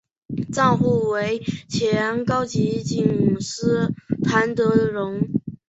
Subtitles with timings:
[0.51, 3.93] 丈夫为前高级警司
[4.23, 5.21] 谭德荣。